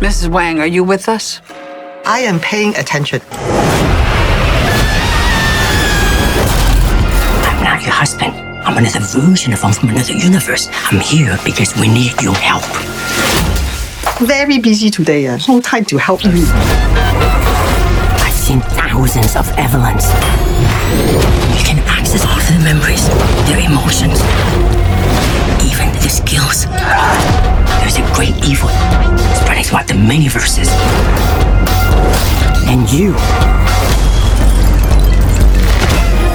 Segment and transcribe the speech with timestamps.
[0.00, 0.28] Mrs.
[0.28, 1.40] Wang, are you with us?
[2.06, 3.20] I am paying attention.
[7.42, 8.32] I'm not your husband.
[8.62, 10.68] I'm another version of him from another universe.
[10.92, 12.62] I'm here because we need your help.
[14.20, 15.26] Very busy today.
[15.26, 16.44] Uh, no time to help me.
[18.22, 20.06] I've seen thousands of Evelyns.
[21.58, 23.08] You can access all their memories,
[23.50, 24.22] their emotions,
[25.66, 26.66] even their skills.
[27.88, 30.68] There's a great evil spreading throughout the many verses.
[32.68, 33.12] And you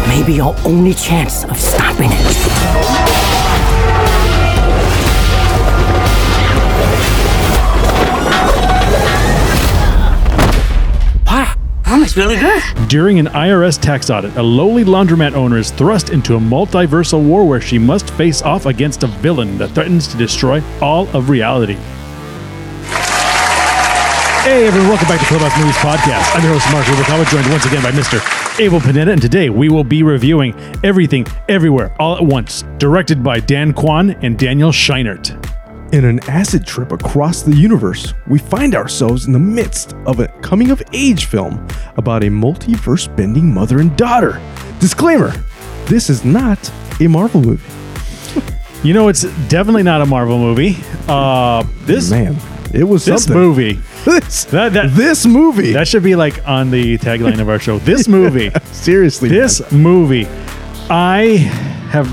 [0.08, 2.23] may be our only chance of stopping it.
[12.12, 12.90] Good.
[12.90, 17.48] During an IRS tax audit, a lowly laundromat owner is thrust into a multiversal war
[17.48, 21.78] where she must face off against a villain that threatens to destroy all of reality.
[24.44, 26.36] Hey everyone, welcome back to Clubhouse Movies Podcast.
[26.36, 28.60] I'm your host Mark Rubalcaba, joined once again by Mr.
[28.60, 33.40] Abel Panetta, and today we will be reviewing Everything Everywhere All at Once, directed by
[33.40, 35.53] Dan Kwan and Daniel Scheinert.
[35.94, 40.28] In an acid trip across the universe, we find ourselves in the midst of a
[40.42, 41.66] coming of age film
[41.98, 44.42] about a multiverse bending mother and daughter.
[44.80, 45.32] Disclaimer
[45.86, 46.72] this is not
[47.02, 47.70] a Marvel movie.
[48.88, 50.78] You know, it's definitely not a Marvel movie.
[51.08, 52.38] Uh, this Man,
[52.74, 53.42] it was this something.
[53.42, 53.74] movie
[54.06, 55.74] This, That- that- this movie.
[55.74, 57.78] that should be like on the tagline of our show.
[57.80, 58.50] This movie.
[58.72, 59.30] Seriously.
[59.30, 60.26] this movie
[60.90, 61.38] i
[61.92, 62.08] have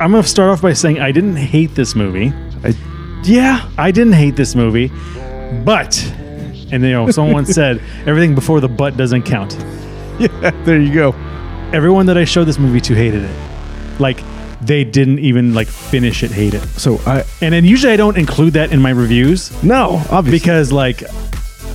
[0.00, 2.47] i'm gonna start off by saying i didn't hate this movie man.
[2.64, 2.74] I,
[3.24, 3.68] yeah.
[3.78, 4.90] i didn't hate this movie
[5.64, 5.96] but
[6.70, 9.54] and you know someone said everything before the butt doesn't count
[10.18, 10.50] Yeah.
[10.64, 11.10] There you go.
[11.72, 14.20] everyone that i showed this movie to hated it like
[14.60, 18.16] they didn't even like finish it hate it So I and then usually i don't
[18.16, 21.02] include that in my reviews no obviously because like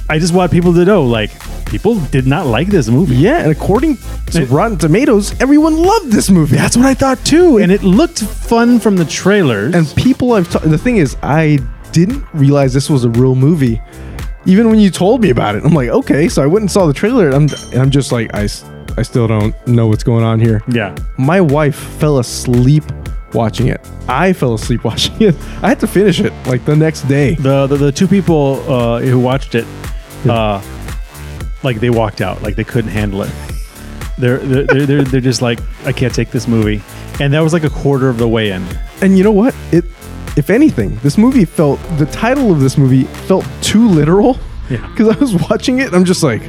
[0.09, 1.31] i just want people to know like
[1.73, 6.29] people did not like this movie yeah, and according to Rotten Tomatoes, everyone loved this
[6.29, 6.55] movie.
[6.55, 8.19] that's what i thought too and it looked
[8.51, 11.59] fun from the trailers and people I've ta- the thing is I
[11.91, 13.79] didn't realize this was a real movie.
[14.45, 16.27] Even when you told me about it, I'm like, okay.
[16.27, 17.27] So I went and saw the trailer.
[17.29, 18.43] And I'm and I'm just like, I,
[18.97, 20.61] I still don't know what's going on here.
[20.67, 22.83] yeah My wife fell asleep
[23.33, 23.79] watching it.
[24.07, 25.35] I fell asleep watching it.
[25.61, 27.35] I had to finish it like the next day.
[27.35, 29.65] the the, the two people uh, who watched it,
[30.27, 30.59] uh,
[31.63, 33.31] like they walked out, like they couldn't handle it.
[34.17, 36.81] They're they're, they're they're they're just like I can't take this movie,
[37.19, 38.65] and that was like a quarter of the way in.
[39.01, 39.55] And you know what?
[39.71, 39.85] It,
[40.35, 44.37] if anything, this movie felt the title of this movie felt too literal.
[44.69, 44.87] Yeah.
[44.93, 46.41] Because I was watching it, and I'm just like,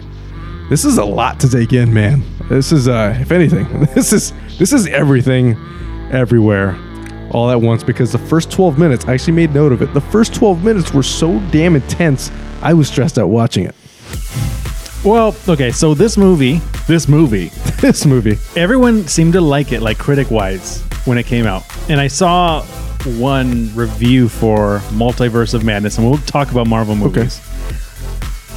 [0.69, 2.23] this is a lot to take in, man.
[2.49, 5.57] This is, uh, if anything, this is this is everything,
[6.13, 6.79] everywhere,
[7.31, 7.83] all at once.
[7.83, 9.93] Because the first 12 minutes, I actually made note of it.
[9.95, 12.31] The first 12 minutes were so damn intense.
[12.63, 13.75] I was stressed out watching it.
[15.05, 17.49] Well, okay, so this movie, this movie,
[17.83, 22.01] this movie, everyone seemed to like it, like critic wise, when it came out, and
[22.01, 22.63] I saw
[23.19, 27.39] one review for Multiverse of Madness, and we'll talk about Marvel movies.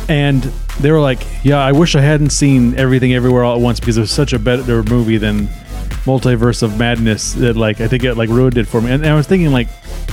[0.07, 0.41] And
[0.79, 3.97] they were like, "Yeah, I wish I hadn't seen Everything Everywhere All at Once because
[3.97, 5.47] it was such a better movie than
[6.05, 9.11] Multiverse of Madness that like I think it like ruined it for me." And, and
[9.11, 9.67] I was thinking like,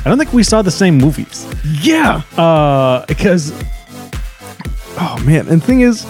[0.04, 1.46] I don't think we saw the same movies
[1.80, 2.22] yeah.
[2.36, 3.52] uh, because
[4.96, 6.06] Oh man, and the thing is,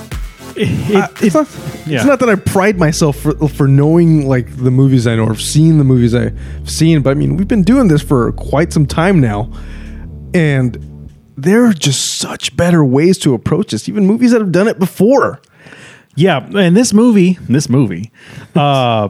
[0.56, 1.48] it, I- it's, not,
[1.86, 1.96] yeah.
[1.98, 5.36] it's not that I pride myself for for knowing like the movies I know or
[5.36, 8.86] seeing the movies I've seen, but I mean we've been doing this for quite some
[8.86, 9.52] time now,
[10.32, 13.88] and there are just such better ways to approach this.
[13.88, 15.40] Even movies that have done it before.
[16.16, 18.12] Yeah, and this movie, this movie,
[18.54, 19.08] uh,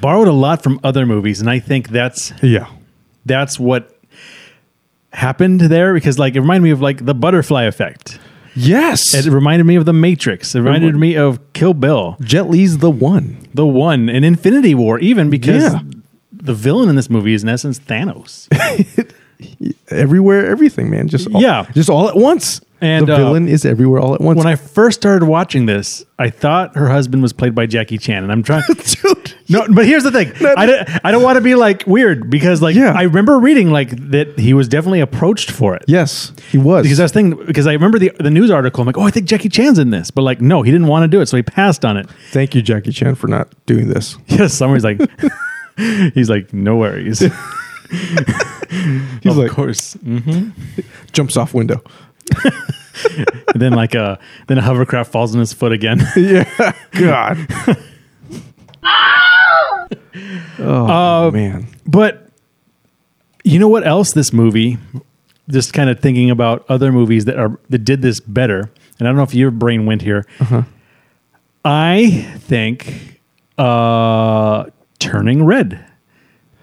[0.00, 2.66] borrowed a lot from other movies, and I think that's Yeah,
[3.24, 3.96] that's what
[5.12, 8.18] happened there because like it reminded me of like the butterfly effect.
[8.66, 9.14] Yes.
[9.14, 10.54] It reminded me of the Matrix.
[10.54, 13.36] It reminded me of Kill Bill, Jet Li's the one.
[13.54, 15.80] the one, and Infinity War, even because Yeah.
[16.32, 18.48] the villain in this movie is in essence Thanos.
[19.90, 21.08] Everywhere, everything, man.
[21.08, 21.66] Just all, Yeah.
[21.74, 22.60] just all at once.
[22.82, 24.38] And, the uh, villain is everywhere all at once.
[24.38, 28.22] when I first started watching this, I thought her husband was played by Jackie Chan,
[28.22, 28.62] and I'm trying.
[28.68, 30.32] dude, No, but here's the thing.
[30.56, 32.92] I don't, I don't want to be like weird because like Yeah.
[32.96, 35.84] I remember reading like that he was definitely approached for it.
[35.86, 38.80] yes, he was Because I was thinking because I remember the the news article.
[38.82, 41.04] I'm like, oh, I think Jackie Chan's in this, but like, no, he didn't want
[41.04, 42.08] to do it, so he passed on it.
[42.30, 44.16] Thank you, Jackie Chan, for not doing this.
[44.28, 45.00] Yes, somebody's like,
[46.14, 47.18] he's like, no worries.
[47.18, 47.30] He's
[49.32, 49.94] of like course.
[49.96, 50.52] Mm.
[51.12, 51.82] jumps off window.
[53.04, 53.26] And
[53.56, 54.16] then like uh
[54.46, 56.00] then a hovercraft falls on his foot again.
[56.16, 57.46] Yeah, God.
[60.58, 62.28] oh man, but
[63.44, 64.78] you know what else this movie
[65.50, 68.70] just kind of thinking about other movies that are that did this better.
[68.98, 70.26] And I don't know if your brain went here.
[70.40, 70.62] Uh-huh.
[71.64, 73.20] I think
[73.58, 74.66] uh,
[74.98, 75.84] Turning Red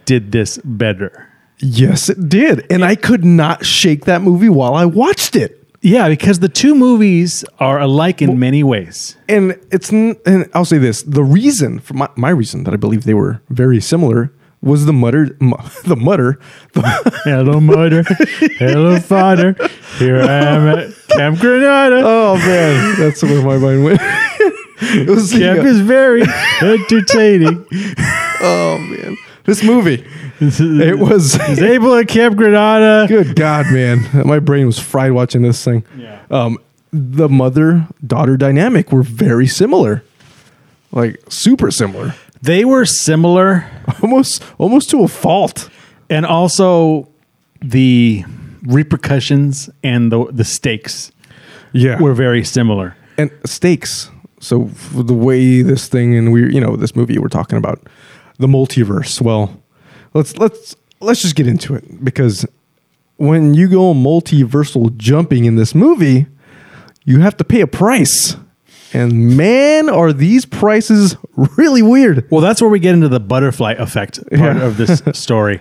[0.06, 1.30] did this better.
[1.60, 2.66] Yes, it did.
[2.72, 5.57] And I could not shake that movie while I watched it.
[5.82, 9.16] Yeah, because the two movies are alike in many ways.
[9.30, 12.78] And it's n- and I'll say this: the reason for my, my reason that I
[12.78, 14.32] believe they were very similar
[14.62, 16.40] was the mutter, mu- the mutter,
[16.74, 16.82] the,
[17.24, 18.04] Hello, mother.
[18.58, 19.56] Hello, father.
[20.00, 22.02] Here I am at Camp Granada.
[22.04, 24.00] oh man, that's where my mind went.
[24.82, 26.24] it was Camp uh, is very
[26.62, 27.66] entertaining.
[28.42, 29.16] oh man,
[29.48, 30.06] this movie.
[30.40, 33.08] It was Is able at Camp Granada.
[33.08, 33.36] good.
[33.36, 35.84] God, man, my brain was fried watching this thing.
[35.98, 36.20] Yeah.
[36.30, 36.60] Um,
[36.94, 40.04] the mother daughter dynamic were very similar,
[40.92, 43.66] like super similar, They were similar,
[44.04, 45.70] almost almost to a fault.
[46.10, 47.08] and also
[47.62, 48.24] the
[48.82, 51.12] repercussions and the the stakes
[51.74, 52.96] Yeah, were very similar.
[53.18, 54.10] and stakes.
[54.40, 57.80] So for the way this thing and we, you know, this movie we're talking about
[58.40, 59.22] the multiverse.
[59.22, 59.62] Well,
[60.14, 62.46] let's let's let's just get into it because
[63.18, 66.28] when you go multiversal jumping in this movie,
[67.06, 68.36] you have to pay a price.
[68.94, 71.18] And man, are these prices
[71.58, 72.26] really weird.
[72.32, 74.64] Well, that's where we get into the butterfly effect part Yeah.
[74.64, 75.60] of this story.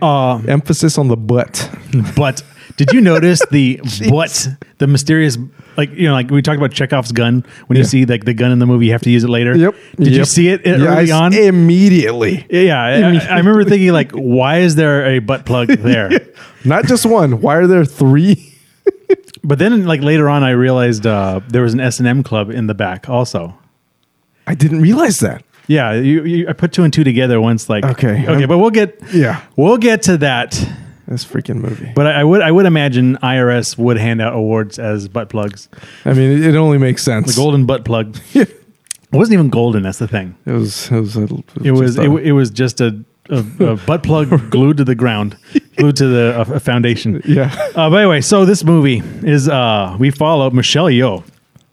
[0.00, 1.68] Uh, Emphasis on the butt.
[2.14, 2.42] but
[2.76, 4.48] did you notice the what
[4.78, 5.36] the mysterious
[5.78, 7.88] like you know like we talked about Chekhov's gun when you Yeah.
[7.88, 9.56] see like the gun in the movie you have to use it later.
[9.56, 9.74] Yep.
[9.96, 10.26] Did you Yep.
[10.26, 11.32] see it Yeah, I early s- on?
[11.34, 12.46] Immediately.
[12.50, 12.92] yeah, I,
[13.34, 16.10] I remember thinking like, why is there a butt plug there?
[16.64, 17.40] Not just one.
[17.40, 18.54] Why are there three?
[19.44, 22.50] But then like later on, I realized uh, there was an S and M club
[22.50, 23.56] in the back also.
[24.46, 25.42] I didn't realize that.
[25.68, 27.68] Yeah, you, you, I put two and two together once.
[27.70, 28.26] Like Okay.
[28.26, 29.40] okay, but we'll get Yeah.
[29.56, 30.60] we'll get to that.
[31.08, 31.90] This freaking movie.
[31.94, 35.68] But I, I would I would imagine IRS would hand out awards as butt plugs,
[36.04, 37.34] I mean, it, it only makes sense.
[37.34, 38.16] the golden butt plug.
[39.10, 39.84] It wasn't even golden.
[39.84, 40.36] That's the thing.
[40.44, 40.90] It was.
[40.90, 41.16] It was.
[41.16, 41.22] A,
[41.64, 44.94] It was it, a- it was just a, a, a butt plug glued to the
[44.94, 45.34] ground,
[45.76, 47.22] glued to the a, a foundation.
[47.26, 47.50] yeah.
[47.74, 51.24] Uh, but anyway, so this movie is uh, we follow Michelle Yeoh,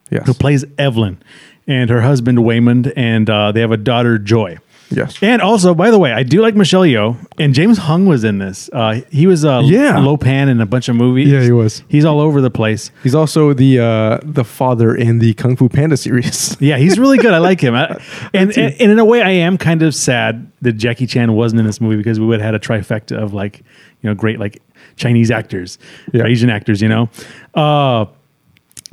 [0.09, 0.25] Yes.
[0.25, 1.21] who plays Evelyn,
[1.67, 4.57] and her husband Waymond, and uh, they have a daughter Joy.
[4.95, 5.17] Yes.
[5.21, 8.37] And also, by the way, I do like Michelle Yeoh, and James Hong was in
[8.37, 8.69] this.
[8.71, 9.99] Uh, he was uh, Yeah.
[9.99, 11.29] Lo Pan in a bunch of movies.
[11.29, 11.83] Yeah, he was.
[11.89, 12.91] He's all over the place.
[13.03, 16.55] He's also the uh, the father in the Kung Fu Panda series.
[16.65, 17.33] Yeah, he's really good.
[17.33, 17.75] I like him.
[17.75, 17.87] I,
[18.33, 21.59] and, and and in a way, I am kind of sad that Jackie Chan wasn't
[21.59, 23.59] in this movie because we would have had a trifecta of like,
[24.01, 24.61] you know, great like
[24.95, 25.77] Chinese actors,
[26.13, 26.25] Yeah.
[26.25, 27.09] Asian actors, you know.
[27.53, 28.05] Uh,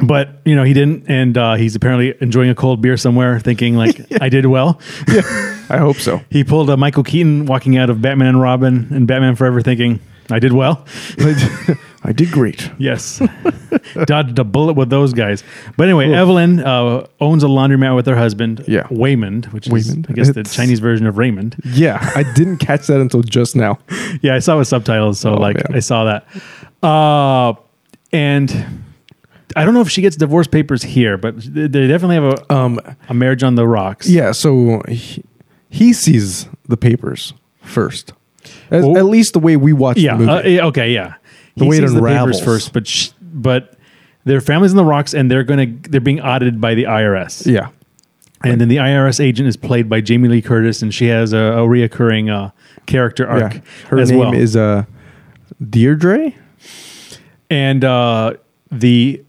[0.03, 3.77] but you know he didn't, and uh, he's apparently enjoying a cold beer somewhere, thinking
[3.77, 4.81] like I did well.
[5.69, 6.21] I hope so.
[6.31, 10.01] He pulled a Michael Keaton walking out of Batman and Robin and Batman Forever, thinking
[10.31, 10.85] I did well.
[12.05, 12.69] I did great.
[12.79, 13.23] Yes.
[14.07, 15.45] Dodged a bullet with those guys.
[15.77, 18.85] But anyway, Evelyn uh, owns a laundromat with her husband, Yeah.
[18.89, 20.11] Waymond, which is, Waymond.
[20.11, 21.57] I guess, the Chinese version of Raymond.
[21.65, 23.79] Yeah, I didn't catch that until just now.
[24.21, 25.77] Yeah, I saw with subtitles, so Oh, like man.
[25.77, 26.27] I saw that.
[26.87, 27.55] Uh,
[28.13, 28.82] and
[29.57, 32.81] I don't know if she gets divorce papers here, but they definitely have a, Um,
[33.09, 34.09] a marriage on the rocks.
[34.09, 34.33] yeah.
[34.33, 35.25] So he,
[35.69, 37.33] he sees the papers
[37.63, 38.13] first,
[38.71, 38.97] at, Oh.
[38.97, 40.17] at least the way we watch Yeah.
[40.17, 40.59] the movie.
[40.61, 40.93] uh, okay.
[40.93, 41.15] Yeah.
[41.57, 43.75] The he way it sees the papers first, but sh- but
[44.25, 47.47] their family's on the rocks, and they're gonna they're being audited by the IRS.
[47.47, 47.69] yeah,
[48.45, 51.37] And then the IRS agent is played by Jamie Lee Curtis, and she has a,
[51.39, 52.51] a reoccurring uh,
[52.87, 53.61] character arc yeah.
[53.89, 54.33] Her as name well.
[54.35, 54.85] is uh,
[55.63, 56.33] Deirdre.
[57.51, 58.35] and uh,
[58.71, 59.23] the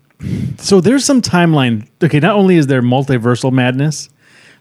[0.58, 1.88] so there's some timeline.
[2.04, 4.10] Okay, not only is there multiversal madness,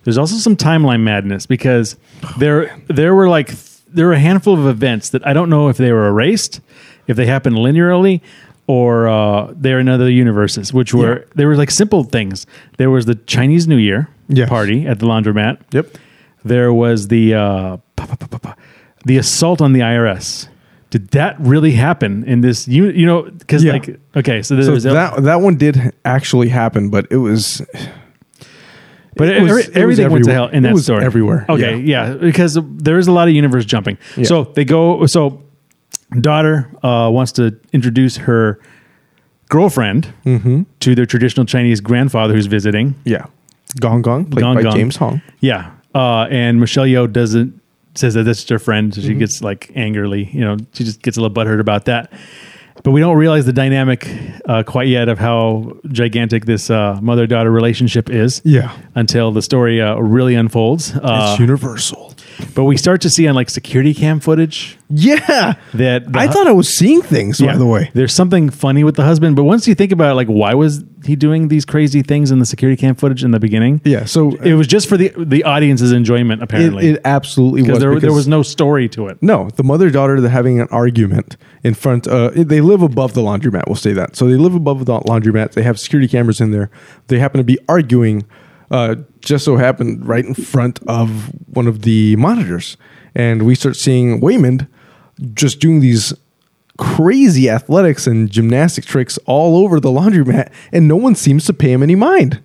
[0.04, 1.96] there's also some timeline madness because
[2.38, 3.48] there there were like
[3.88, 6.60] there were a handful of events that I don't know if they were erased,
[7.06, 8.20] if they happened linearly,
[8.66, 10.72] or uh, they're in other universes.
[10.72, 11.24] Which were Yeah.
[11.34, 12.46] there were like simple things.
[12.78, 14.48] There was the Chinese New Year Yes.
[14.48, 15.58] party at the laundromat.
[15.72, 15.86] Yep.
[16.44, 17.76] There was the uh,
[19.04, 20.48] the assault on the IRS.
[20.92, 22.68] Did that really happen in this?
[22.68, 23.72] You you know because Yeah.
[23.72, 27.62] like okay, so So was that that one did actually happen, but it was
[29.16, 31.04] but it was- every- it everything went to hell in It that story.
[31.04, 31.46] everywhere.
[31.48, 32.12] Okay, yeah.
[32.14, 33.96] because there is a lot of universe jumping.
[34.16, 34.24] Yeah.
[34.24, 35.06] So they go.
[35.06, 35.42] So
[36.20, 38.58] daughter uh, wants to introduce her
[39.48, 40.62] girlfriend Mm-hmm.
[40.80, 42.94] to their traditional Chinese grandfather who's visiting.
[43.04, 43.24] yeah,
[43.80, 44.76] Gong Gong played Gong by Gong.
[44.76, 45.22] James Hong.
[45.40, 47.60] Yeah, uh, and Michelle Yeoh doesn't
[47.94, 49.08] says that this is her friend, so Mm-hmm.
[49.10, 52.12] she gets like angrily, you know, she just gets a little butthurt about that.
[52.84, 54.08] But we don't realize the dynamic
[54.46, 58.40] uh, quite yet of how gigantic this uh, mother daughter relationship is.
[58.44, 58.76] Yeah.
[58.94, 60.92] until the story uh, really unfolds.
[60.96, 62.14] Uh, it's universal.
[62.54, 65.54] But we start to see on like security cam footage Yeah.
[65.74, 67.90] that the I hu- thought I was seeing things, by the way.
[67.94, 69.36] there's something funny with the husband.
[69.36, 72.38] But once you think about it, like why was he doing these crazy things in
[72.38, 73.80] the security cam footage in the beginning?
[73.84, 74.04] Yeah.
[74.04, 76.88] So It was just for the the audience's enjoyment, it, apparently.
[76.90, 77.80] it absolutely because was.
[77.80, 79.18] there, there because- was no story to it.
[79.22, 82.06] No, the mother daughter they're having an argument in front.
[82.06, 83.64] Uh, they live above the laundromat.
[83.66, 84.16] We'll say that.
[84.16, 85.52] So they live above the laundromat.
[85.52, 86.70] They have security cameras in there.
[87.08, 88.24] They happen to be arguing.
[88.72, 92.78] Uh, just so happened right in front of one of the monitors,
[93.14, 94.66] and we start seeing Waymond
[95.34, 96.14] just doing these
[96.78, 101.70] crazy athletics and gymnastic tricks all over the laundromat, and no one seems to pay
[101.70, 102.40] him any mind.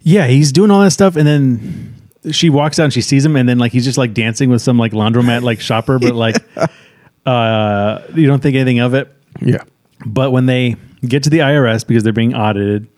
[0.00, 1.94] Yeah, he's doing all that stuff, and then
[2.30, 4.62] she walks out and she sees him, and then like he's just like dancing with
[4.62, 6.36] some like laundromat like shopper, but like
[7.26, 9.12] uh, you don't think anything of it.
[9.40, 9.64] Yeah.
[10.06, 12.88] But when they get to the IRS because they're being audited,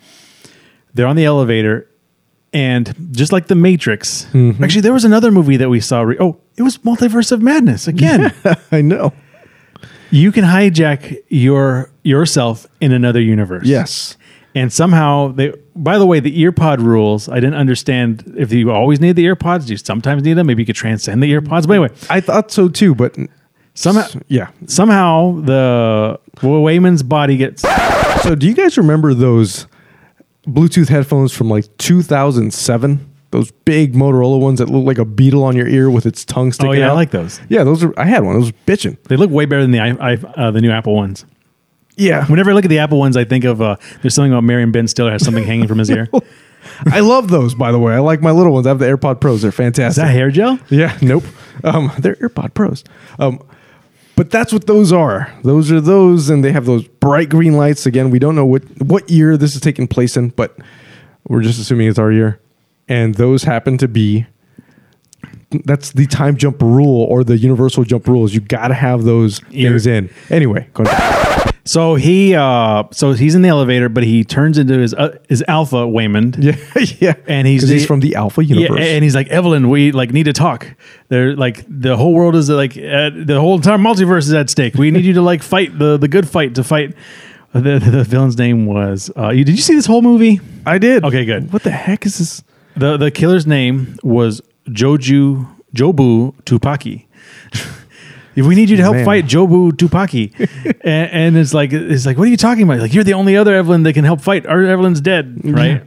[0.94, 1.89] they're on the elevator,
[2.52, 4.62] and just like the Matrix, Mm-hmm.
[4.62, 6.02] actually there was another movie that we saw.
[6.02, 8.32] Re- oh, it was Multiverse of Madness again.
[8.72, 9.12] I know.
[10.10, 13.66] you can hijack your yourself in another universe.
[13.66, 14.16] Yes.
[14.54, 15.52] And somehow they.
[15.76, 17.28] By the way, the earpod rules.
[17.28, 19.66] I didn't understand if you always need the earpods.
[19.66, 20.48] Do you sometimes need them.
[20.48, 21.68] Maybe you could transcend the earpods.
[21.68, 23.16] But anyway, I thought so too, but
[23.74, 24.50] somehow, yeah.
[24.66, 27.62] somehow the Waymond's body gets.
[28.22, 29.66] So, do you guys remember those
[30.52, 33.06] Bluetooth headphones from like 2007?
[33.32, 36.52] Those big Motorola ones that look like a beetle on your ear with its tongue
[36.52, 36.90] sticking Oh yeah, out.
[36.90, 37.40] I like those.
[37.48, 37.94] Yeah, those are.
[37.96, 38.34] I had one.
[38.34, 39.00] It was bitching.
[39.04, 41.24] They look way better than the i, I uh, the new Apple ones.
[41.96, 44.42] Yeah, Whenever I look at the Apple ones, I think of uh, there's something about
[44.44, 46.08] Marion Ben Stiller has something hanging from his ear.
[46.86, 47.54] I love those.
[47.54, 48.66] By the way, I like my little ones.
[48.66, 49.42] I have the AirPod Pros.
[49.42, 49.90] They're fantastic.
[49.90, 50.58] Is that hair gel?
[50.70, 51.24] Yeah, nope.
[51.62, 52.84] Um, they're AirPod Pros.
[53.18, 53.42] Um,
[54.20, 55.32] but that's what those are.
[55.44, 57.86] Those are those, and they have those bright green lights.
[57.86, 60.58] Again, we don't know what what year this is taking place in, but
[61.26, 62.38] we're just assuming it's our year.
[62.86, 64.26] And those happen to be.
[65.64, 68.34] That's the time jump rule or the universal jump rules.
[68.34, 70.10] You got to have those things in.
[70.28, 71.29] Anyway, go ahead.
[71.64, 75.44] So he, uh, so he's in the elevator, but he turns into his uh, his
[75.46, 76.36] Alpha Waymond.
[76.42, 77.14] yeah, yeah.
[77.26, 78.80] And he's 'Cause he's from the Alpha Yeah, universe.
[78.80, 80.66] and he's like Evelyn, we like need to talk.
[81.08, 84.74] They're like the whole world is like uh, the whole entire multiverse is at stake.
[84.74, 86.94] We need you to like fight the the good fight to fight.
[87.52, 89.10] The, the villain's name was.
[89.16, 90.40] Uh, you, did you see this whole movie?
[90.64, 91.04] I did.
[91.04, 91.52] Okay, good.
[91.52, 92.44] What the heck is this?
[92.76, 97.06] The the killer's name was Joju Jobu Tupaki.
[98.40, 99.04] If we need you to help Man.
[99.04, 100.32] fight Jobu Tupaki,
[100.84, 102.78] and, and it's like it's like, what are you talking about?
[102.80, 104.46] Like you're the only other Evelyn that can help fight.
[104.46, 105.82] Our Evelyn's dead, right?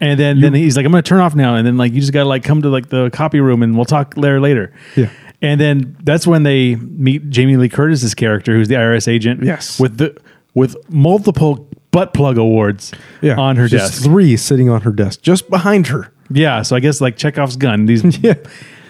[0.00, 2.12] And then then he's like, I'm gonna turn off now, and then like you just
[2.12, 4.72] gotta like come to like the copy room, and we'll talk there later.
[4.94, 5.10] Yeah.
[5.42, 9.42] And then that's when they meet Jamie Lee Curtis's character, who's the IRS agent.
[9.42, 9.78] Yes.
[9.78, 10.18] with the
[10.54, 14.04] with multiple butt plug awards Yeah, on her just desk.
[14.04, 16.12] Three sitting on her desk, just behind her.
[16.30, 17.86] Yeah, so I guess like Chekhov's gun.
[17.86, 18.34] These Yeah.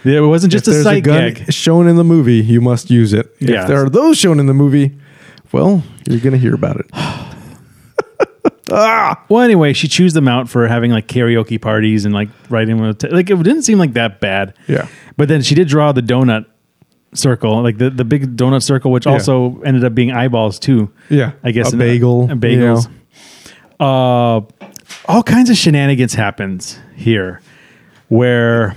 [0.07, 1.53] It wasn't just if a there's sight a gun gag.
[1.53, 3.35] shown in the movie, you must use it.
[3.41, 3.63] Yeah.
[3.63, 4.97] If there are those shown in the movie,
[5.53, 6.87] well, you're gonna hear about it.
[8.69, 13.03] Well, anyway, she chews them out for having like karaoke parties and like writing with
[13.05, 14.55] like it didn't seem like that bad.
[14.67, 14.89] Yeah.
[15.17, 16.47] but then she did draw the donut
[17.15, 19.13] circle, like the the big donut circle, which Yeah.
[19.13, 20.91] also ended up being eyeballs too.
[21.09, 21.33] Yeah.
[21.45, 22.89] I guess A bagel, bagels.
[23.79, 24.41] Uh,
[25.07, 27.41] all kinds of shenanigans happens here,
[28.09, 28.75] where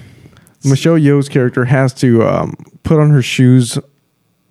[0.66, 3.78] Michelle Yeoh's character has to um, put on her shoes,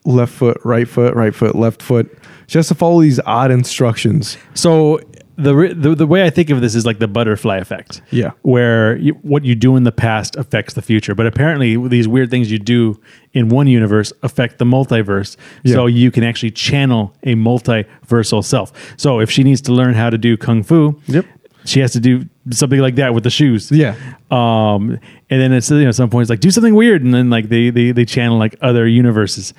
[0.05, 2.11] left foot, right foot, right foot, left foot.
[2.47, 4.39] She has to follow these odd instructions.
[4.55, 5.01] So
[5.37, 8.01] the, the the way I think of this is like the butterfly effect.
[8.11, 8.31] Yeah.
[8.43, 12.31] Where you, what you do in the past affects the future, but apparently these weird
[12.31, 12.99] things you do
[13.35, 15.37] in one universe affect the multiverse.
[15.63, 15.75] Yeah.
[15.75, 18.73] So you can actually channel a multiversal self.
[18.97, 21.27] So if she needs to learn how to do kung fu, Yep.
[21.67, 23.71] she has to do something like that with the shoes.
[23.71, 23.95] Yeah.
[24.31, 24.99] Um,
[25.31, 27.49] and then it's you know some point it's like do something weird, and then like
[27.49, 29.55] they they they channel like other universes.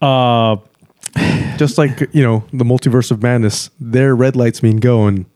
[0.00, 0.56] Uh,
[1.56, 5.26] Just like, you know, the multiverse of madness, their red lights mean go and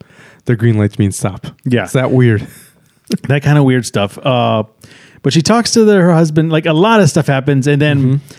[0.44, 1.46] their green lights mean stop.
[1.64, 1.84] Yeah.
[1.84, 2.46] It's that weird.
[3.28, 4.18] that kind of weird stuff.
[4.18, 4.64] Uh,
[5.22, 6.52] but she talks to the, her husband.
[6.52, 8.38] Like a lot of stuff happens, and then Mm-hmm.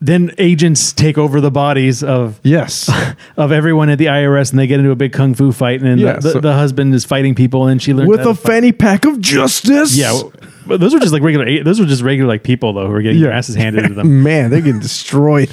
[0.00, 2.90] Then agents take over the bodies of Yes.
[3.36, 5.80] of everyone at the IRS, and they get into a big kung fu fight.
[5.80, 8.20] And then Yeah, the, the, so- the husband is fighting people, and she learns With
[8.26, 9.96] a fanny pack of justice.
[9.96, 10.18] Yeah,
[10.66, 11.62] but those were just like regular.
[11.64, 14.22] Those were just regular like people though who are getting their asses handed to them.
[14.22, 15.50] Man, they're getting destroyed.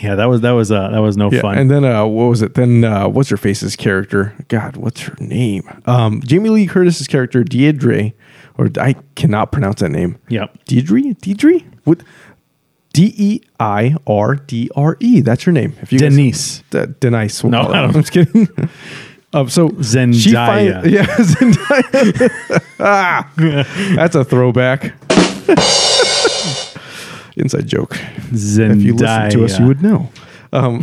[0.00, 1.58] yeah, that was that was uh, that was no Yeah, fun.
[1.58, 2.54] and then uh, what was it?
[2.54, 4.34] Then uh, what's her face's character?
[4.48, 5.68] God, what's her name?
[5.86, 8.14] Um, Jamie Lee Curtis's character Deidre,
[8.56, 10.18] or I cannot pronounce that name.
[10.28, 10.64] Yep.
[10.66, 12.02] Deidre, Deidre, what?
[12.98, 15.20] D e i r d r e.
[15.20, 15.72] That's her name.
[15.82, 16.62] If you guys- Denise.
[16.70, 17.44] D- Denise.
[17.44, 18.48] No, I don't- I'm just kidding.
[19.34, 20.22] Um, so Zendaya.
[20.22, 22.30] she find- yeah, Zendaya.
[22.80, 23.30] ah,
[23.94, 24.94] that's a throwback.
[27.36, 27.90] Inside joke.
[28.32, 28.76] Zendaya.
[28.76, 30.08] If you listen to us, you would know.
[30.50, 30.80] Um,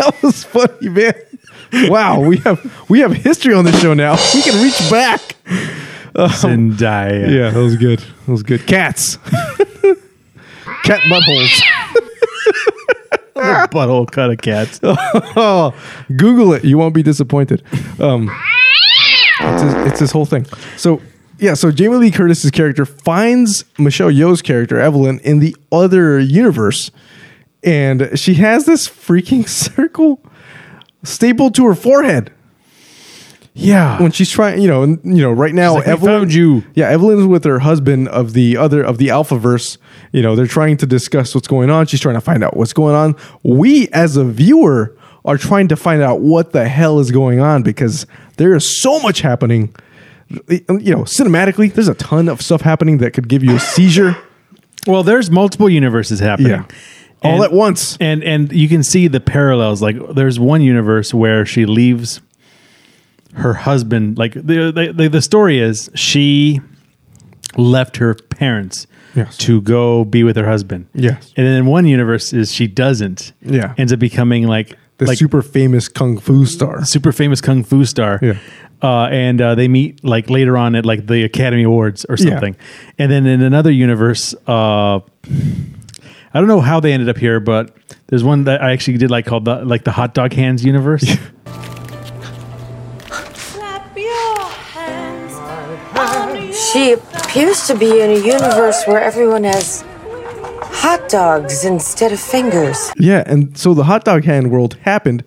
[0.00, 1.14] that was funny, man.
[1.88, 2.58] Wow, we have
[2.90, 4.16] we have history on the show now.
[4.34, 5.20] We can reach back.
[6.14, 7.30] Zendaya.
[7.30, 8.00] Yeah, that was good.
[8.00, 8.66] That was good.
[8.66, 9.16] Cats.
[10.84, 11.60] Cat buttholes.
[13.70, 14.80] Butthole cut of cats.
[14.84, 15.74] Oh,
[16.16, 16.64] Google it.
[16.64, 17.62] You won't be disappointed.
[17.98, 18.30] Um,
[19.40, 20.44] it's, his, it's this whole thing.
[20.76, 21.00] So,
[21.38, 26.90] yeah, so Jamie Lee Curtis's character finds Michelle Yeoh's character, Evelyn, in the other universe.
[27.62, 30.20] And she has this freaking circle
[31.02, 32.32] stapled to her forehead.
[33.54, 34.00] Yeah.
[34.00, 36.88] When she's trying, you know, and, you know, right now, like, "We found you." Yeah,
[36.88, 39.76] Evelyn's with her husband of the other of the Alphaverse.
[40.12, 41.86] You know, they're trying to discuss what's going on.
[41.86, 43.16] She's trying to find out what's going on.
[43.42, 47.62] We, as a viewer, are trying to find out what the hell is going on
[47.62, 49.74] because there is so much happening.
[50.68, 53.60] Um, you know, cinematically, there's a ton of stuff happening that could give you a
[53.60, 54.16] seizure
[54.86, 56.52] Well, there's multiple universes happening.
[56.52, 56.64] Yeah.
[57.22, 57.98] all And- at once.
[58.00, 59.82] And and you can see the parallels.
[59.82, 62.20] Like there's one universe where she leaves
[63.34, 64.18] her husband.
[64.18, 66.60] Like the the, the, the story is she
[67.56, 69.36] left her parents Yes.
[69.38, 70.86] to go be with her husband.
[70.94, 71.32] Yes.
[71.36, 73.32] And then in one universe is she doesn't.
[73.42, 73.74] Yeah.
[73.76, 76.84] Ends up becoming like The like super famous kung fu star.
[76.84, 78.20] super famous kung fu star.
[78.22, 78.38] Yeah.
[78.80, 82.30] Uh, and uh, they meet like later on at like the Academy Awards or Yeah.
[82.30, 82.56] something.
[82.98, 85.00] And then in another universe, uh,
[86.32, 89.10] I don't know how they ended up here, but there's one that I actually did
[89.10, 91.04] like called the like the hot dog hands universe.
[96.72, 99.82] She appears to be in a universe where everyone has
[100.62, 102.92] hot dogs instead of fingers.
[102.96, 105.24] Yeah, and so the hot dog hand world happened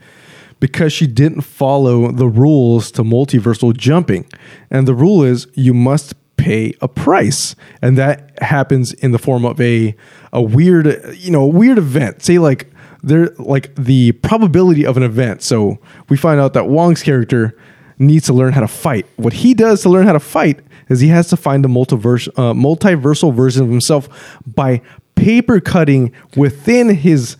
[0.61, 4.25] because she didn't follow the rules to multiversal jumping.
[4.71, 7.57] And the rule is you must pay a price.
[7.81, 9.95] And that happens in the form of a
[10.31, 12.23] a weird, you know, weird event.
[12.23, 12.71] Say like
[13.01, 15.41] there like the probability of an event.
[15.41, 17.57] So we find out that Wong's character
[17.99, 19.05] needs to learn how to fight.
[19.17, 20.61] What he does to learn how to fight
[20.93, 24.07] is he has to find a multiverse, uh, multiversal version of himself
[24.45, 24.81] by
[25.15, 27.35] paper cutting within his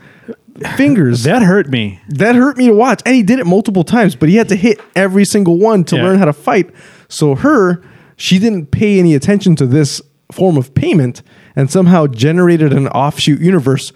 [0.76, 1.24] fingers.
[1.24, 2.00] that hurt me.
[2.10, 4.16] that hurt me to watch, and he did it multiple times.
[4.16, 6.04] But he had to hit every single one to Yeah.
[6.04, 6.70] learn how to fight.
[7.08, 7.82] So her,
[8.16, 11.22] she didn't pay any attention to this form of payment,
[11.56, 13.92] and somehow generated an offshoot universe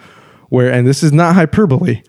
[0.50, 2.02] where, and this is not hyperbole,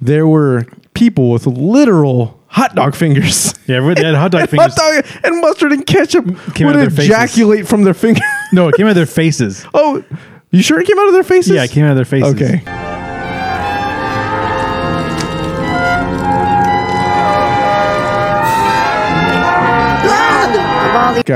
[0.00, 3.54] there were people with literal hot dog fingers.
[3.66, 4.74] Yeah, they had hot dog and fingers.
[4.74, 7.06] Hot dog and mustard and ketchup Came would out of their faces.
[7.06, 8.22] ejaculate from their fingers.
[8.52, 9.64] No, it came out of their faces.
[9.74, 10.02] oh,
[10.50, 11.52] you sure it came out of their faces?
[11.52, 12.34] Yeah, it came out of their faces.
[12.34, 12.62] Okay.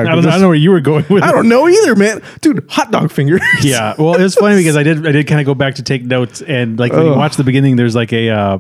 [0.01, 2.23] I don't, I don't know where you were going with I don't know either, man.
[2.41, 3.41] Dude, hot dog fingers.
[3.63, 5.83] Yeah, well, it was funny because I did I did kind of go back to
[5.83, 8.59] take notes and like when you watch the beginning, there's like a uh,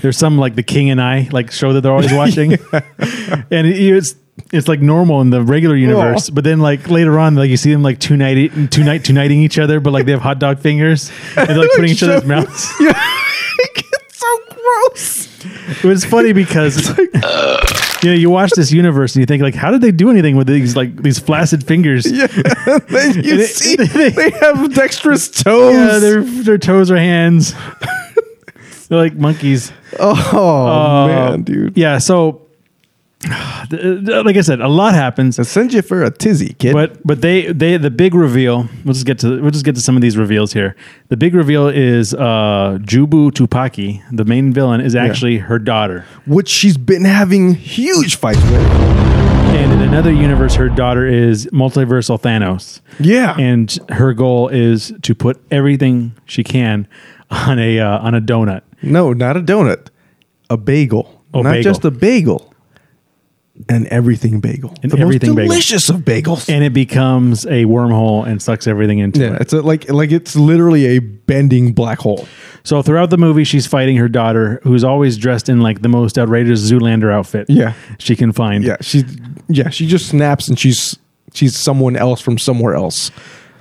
[0.00, 3.78] there's some like the King and I like show that they're always watching, and it-
[3.96, 4.14] it's
[4.50, 7.70] it's like normal in the regular universe, but then like later on, like you see
[7.70, 10.38] them like two night two night two nighting each other, but like they have hot
[10.38, 12.72] dog fingers and they're like putting each other's mouths.
[12.80, 12.92] yeah.
[13.58, 15.28] it's so gross.
[15.84, 16.88] It was funny because
[18.02, 20.36] you know you watch this universe and you think like, how did they do anything
[20.36, 22.10] with these like these flaccid fingers?
[22.10, 22.26] Yeah.
[22.90, 25.74] You it- see, they have dexterous toes.
[25.74, 27.54] Yeah, their their toes are hands.
[28.88, 29.72] They're like monkeys.
[29.98, 31.76] oh, Uh, man, dude.
[31.78, 32.41] Yeah, so
[34.24, 35.38] like I said, a lot happens.
[35.38, 36.72] I send you for a tizzy, kid.
[36.72, 38.68] But but they they the big reveal.
[38.84, 40.74] We'll just get to we'll just get to some of these reveals here.
[41.08, 46.04] The big reveal is uh Jobu Tupaki, the main villain, is actually her daughter.
[46.26, 49.02] Which she's been having huge fights with.
[49.52, 52.80] And in another universe, her daughter is multiversal Thanos.
[52.98, 53.36] Yeah.
[53.38, 56.88] And her goal is to put everything she can
[57.30, 58.62] on a uh, on a donut.
[58.82, 59.88] no, not a donut.
[60.50, 61.22] A bagel.
[61.34, 61.62] Oh, not bagel.
[61.62, 62.51] just a bagel.
[63.68, 64.74] An everything bagel.
[64.82, 65.48] An the everything most bagel.
[65.50, 66.48] delicious of bagels.
[66.48, 69.42] And it becomes a wormhole and sucks everything into yeah, it.
[69.42, 72.26] it's a, like like it's literally a bending black hole.
[72.64, 76.18] So throughout the movie, she's fighting her daughter, who's always dressed in like the most
[76.18, 77.46] outrageous Zoolander outfit.
[77.50, 77.74] Yeah.
[77.98, 78.64] she can find.
[78.64, 79.04] Yeah, she
[79.48, 80.98] yeah, she just snaps and she's
[81.34, 83.10] she's someone else from somewhere else.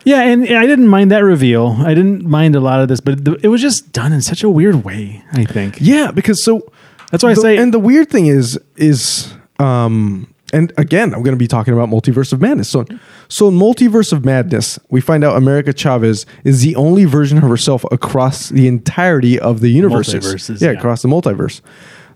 [0.06, 1.76] yeah, and I didn't mind that reveal.
[1.80, 4.50] I didn't mind a lot of this, but it was just done in such a
[4.50, 5.22] weird way.
[5.34, 5.78] I think.
[5.82, 6.72] Yeah, because so
[7.12, 11.34] That's why I say- And the weird thing is is um and again, I'm going
[11.34, 12.70] to be talking about Multiverse of Madness.
[12.70, 12.84] So
[13.30, 17.44] so in Multiverse of Madness, we find out America Chavez is the only version of
[17.46, 20.26] herself across the entirety of the universes.
[20.26, 20.78] Multiverses, yeah, yeah.
[20.78, 21.62] across the multiverse.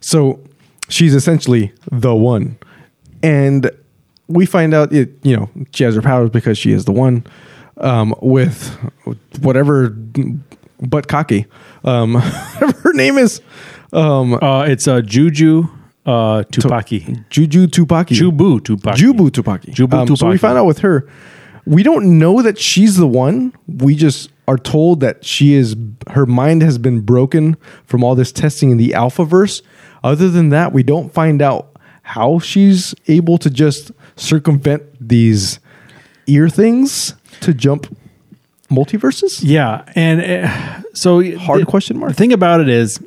[0.02, 0.42] So
[0.90, 2.58] she's essentially the one.
[3.24, 3.72] And
[4.28, 7.24] we find out it, you know, she has her powers because she is the one.
[7.78, 8.70] um, with
[9.40, 9.96] whatever
[10.82, 11.46] butt cocky,
[11.86, 12.14] um,
[12.60, 13.42] whatever her name is,
[13.94, 15.68] um, Uh, it's uh, Juju
[16.06, 17.28] uh, Tupaki.
[17.30, 18.16] Juju Tupaki.
[18.16, 18.96] Jobu Tupaki.
[18.96, 19.74] Jobu Tupaki.
[19.74, 21.08] Jobu Um, So we found out with her,
[21.66, 23.54] we don't know that she's the one.
[23.68, 25.76] We just are told that she is.
[26.12, 29.62] Her mind has been broken from all this testing in the Alphaverse.
[30.04, 35.60] Other than that, we don't find out how she's able to just circumvent these
[36.28, 37.88] ear things to jump
[38.70, 39.40] multiverses.
[39.42, 42.12] Yeah, and uh, so Hard the- question mark.
[42.12, 43.00] The thing about it is,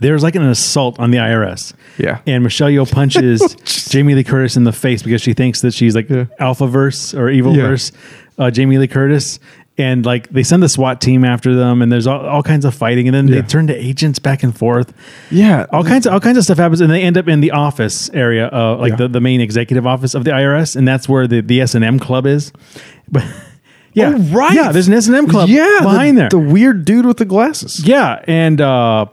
[0.00, 1.72] there's like an assault on the IRS.
[1.98, 2.20] Yeah.
[2.26, 3.54] and Michelle Yeoh punches
[3.90, 6.24] Jamie Lee Curtis in the face because she thinks that she's like Yeah.
[6.40, 7.92] Alphaverse or Evilverse.
[8.38, 9.38] Uh, Jamie Lee Curtis.
[9.76, 12.72] And like they send the SWAT team after them, and there's all, all kinds of
[12.76, 13.40] fighting, and then Yeah.
[13.40, 14.92] they turn to agents back and forth.
[15.32, 17.50] Yeah, all kinds of all kinds of stuff happens, and they end up in the
[17.50, 18.96] office area, uh, like Yeah.
[18.98, 21.84] the, the main executive office of the IRS, and that's where the the S and
[21.84, 22.52] M club is.
[23.10, 23.24] But
[23.94, 24.54] yeah, Oh, right.
[24.54, 26.28] yeah, there's an S and M club, yeah, behind the, there.
[26.30, 27.84] The weird dude with the glasses.
[27.84, 29.06] yeah, and uh,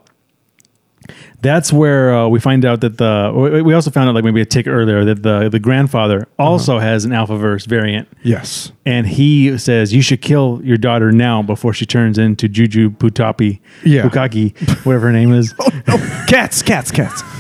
[1.42, 4.46] that's where uh, we find out that the we- also found out like maybe a
[4.46, 8.08] tick earlier that the the grandfather also has an Alphaverse variant.
[8.24, 8.72] Yes.
[8.86, 13.60] And he says you should kill your daughter now before she turns into Juju Putapi,
[13.84, 14.04] Yeah.
[14.08, 15.54] Bukaki, whatever her name is.
[16.28, 17.24] Cats, cats, cats.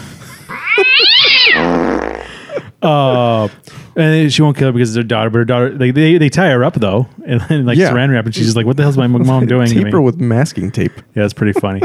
[2.82, 3.48] Uh,
[3.96, 5.30] and she won't kill her because it's her daughter.
[5.30, 7.92] But her daughter, like they, they tie her up though, and then like Yeah.
[7.92, 10.20] saran wrap, and she's just like, "What the hell's my mom doing?" Tape her with
[10.20, 10.92] masking tape.
[11.16, 11.82] Yeah, it's pretty funny.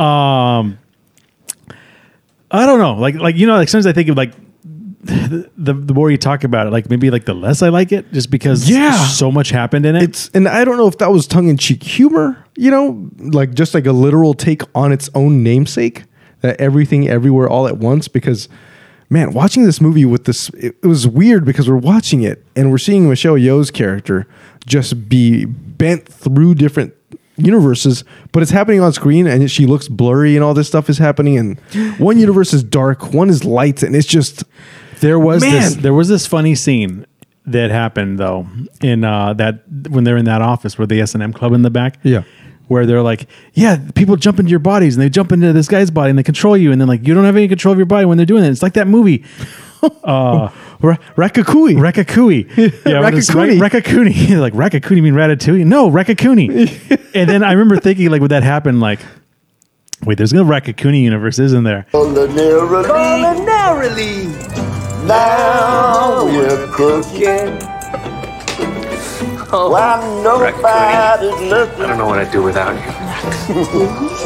[0.00, 0.78] um,
[2.52, 4.32] I don't know, like like you know, like sometimes I think of like
[5.04, 7.92] the, the the more you talk about it, like maybe like the less I like
[7.92, 9.06] it, just because Yeah.
[9.06, 10.02] so much happened in it.
[10.04, 13.54] It's and I don't know if that was tongue in cheek humor, you know, like
[13.54, 16.04] just like a literal take on its own namesake,
[16.42, 18.06] that everything everywhere all at once.
[18.06, 18.48] Because
[19.08, 22.70] man, watching this movie with this, it, it was weird because we're watching it and
[22.70, 24.26] we're seeing Michelle Yeoh's character
[24.66, 26.94] just be bent through different
[27.44, 30.98] universes, but it's happening on screen and she looks blurry and all this stuff is
[30.98, 31.36] happening.
[31.38, 31.58] And
[31.98, 34.44] one universe is dark, one is light, and it's just
[35.00, 35.52] There was Man.
[35.52, 37.06] this there was this funny scene
[37.46, 38.46] that happened though
[38.80, 41.62] in uh, that when they're in that office where the S and M club in
[41.62, 41.98] the back.
[42.02, 42.22] Yeah.
[42.68, 45.90] Where they're like, yeah, people jump into your bodies and they jump into this guy's
[45.90, 47.84] body and they control you and then like you don't have any control of your
[47.86, 48.48] body when they're doing it.
[48.50, 49.24] It's like that movie,
[50.04, 50.48] uh,
[50.82, 51.76] Ra- Rakakui.
[51.76, 52.46] Rakakui.
[52.86, 54.38] Yeah, when it's Raccacoonie.
[54.40, 55.64] Like Raccacoonie mean Ratatouille?
[55.64, 56.50] No, Raccacoonie.
[57.14, 59.00] and then I remember thinking like when that happened, like,
[60.04, 61.86] wait, there's no Raccacoonie universe, isn't there?
[61.92, 62.26] Culinarily,
[65.06, 67.58] now we're cooking.
[69.54, 69.68] Oh.
[69.70, 71.84] While nobody's looking.
[71.84, 72.74] I don't know what I'd do without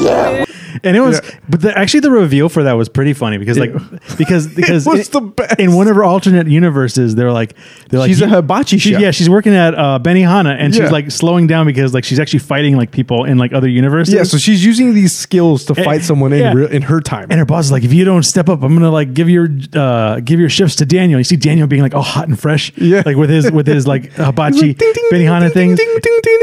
[0.01, 0.47] you.
[0.83, 3.73] And it was, but the, actually, the reveal for that was pretty funny because, like,
[4.19, 5.59] because because in, the best.
[5.61, 7.55] in one of her alternate universes, they're like,
[7.89, 9.01] they're like, She's a hibachi she- chef.
[9.01, 10.83] Yeah, she's working at uh, Benihana, and Yeah.
[10.85, 14.15] she's like slowing down because like she's actually fighting like people in like other universes.
[14.15, 17.29] Yeah, so she's using these skills to fight someone in real, in her time.
[17.31, 19.49] And her boss is like, if you don't step up, I'm gonna like give your
[19.75, 21.19] uh give your shifts to Daniel.
[21.21, 23.03] You see Daniel being like all hot and fresh, Yeah.
[23.07, 25.89] like with his with his like hibachi like, ding, ding, Benihana ding, ding.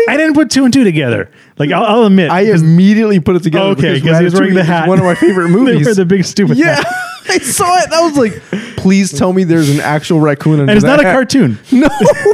[0.10, 1.32] I didn't put two and two together.
[1.58, 3.68] Like I'll, I'll admit, I immediately put it together.
[3.72, 4.88] Okay, because because he was wearing Ratatouille the hat.
[4.90, 5.86] One of my favorite they movies.
[5.86, 6.88] wear the big stupid yeah, hat.
[7.30, 7.86] I saw it.
[7.86, 8.42] and I was like,
[8.78, 10.60] please tell me there's an actual raccoon.
[10.60, 11.14] Under and it's that not a hat.
[11.14, 11.60] cartoon.
[11.72, 11.88] No,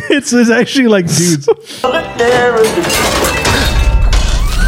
[0.10, 1.48] it's, it's actually like dudes.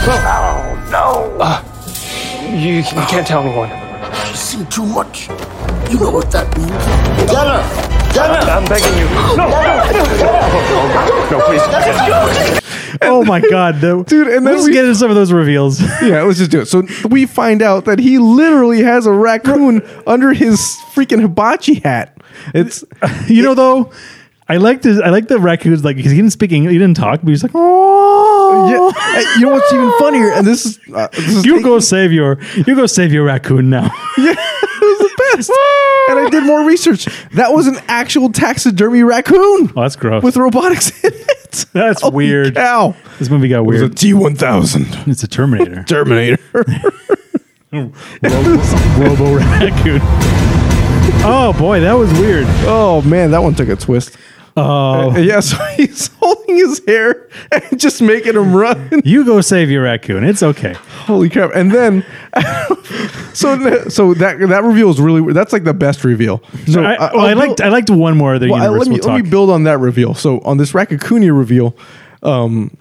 [0.03, 1.37] Oh no!
[1.39, 1.61] Uh,
[2.55, 3.69] you, you can't tell anyone.
[4.27, 5.29] She's seen too much.
[5.89, 6.71] You know what that means.
[7.31, 7.61] Get her!
[8.13, 8.51] Get her!
[8.51, 9.05] I'm begging you.
[9.37, 9.59] No, no,
[11.29, 12.60] no, please.
[13.01, 15.81] oh my god, the, Dude, and then let's we- get into some of those reveals.
[16.01, 16.65] yeah, let's just do it.
[16.67, 20.59] So we find out that he literally has a raccoon under his
[20.93, 22.17] freaking hibachi hat.
[22.53, 22.83] It's
[23.27, 23.91] you know though,
[24.47, 26.97] I liked his, I like the raccoons like because he didn't speak English, he didn't
[26.97, 29.37] talk, but he's like, oh yeah.
[29.39, 30.31] You know what's even funnier?
[30.31, 33.69] And this is uh, this is You go save your you go save your raccoon
[33.69, 33.89] now.
[34.17, 34.35] Yeah,
[35.49, 36.17] it was the best.
[36.17, 37.05] and I did more research.
[37.33, 40.23] That was an actual taxidermy raccoon Oh, that's gross.
[40.23, 41.65] with robotics in it.
[41.73, 42.55] That's Holy weird.
[42.55, 42.95] Cow.
[43.19, 43.97] This movie got It was a weird.
[43.97, 45.83] T one thousand It's a Terminator.
[45.87, 46.37] Terminator.
[47.73, 49.99] Robo raccoon.
[51.23, 52.45] Oh boy, that was weird.
[52.65, 54.17] oh man, that one took a twist.
[54.57, 59.01] Oh, Uh, yeah, so he's holding his hair and just making him run.
[59.05, 60.23] you go save your raccoon.
[60.23, 60.73] It's okay.
[61.05, 61.51] Holy crap!
[61.55, 62.05] And then,
[63.33, 66.43] so so that that reveal is really that's like the best reveal.
[66.67, 68.79] So I, I- well, I liked I liked one more other Well, universe.
[68.79, 70.13] let me we'll let me build on that reveal.
[70.13, 71.75] So on this Raccacoonie reveal,
[72.23, 72.75] um,